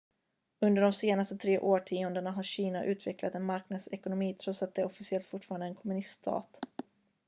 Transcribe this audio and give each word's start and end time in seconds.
under 0.61 0.81
de 0.81 0.93
senaste 0.93 1.35
tre 1.37 1.59
årtiondena 1.59 2.31
har 2.31 2.43
kina 2.43 2.83
utvecklat 2.83 3.35
en 3.35 3.43
marknadsekonomi 3.45 4.33
trots 4.33 4.63
att 4.63 4.75
det 4.75 4.83
officiellt 4.85 5.25
fortfarande 5.25 5.65
är 5.65 5.69
en 5.69 5.75
kommuniststat 5.75 6.59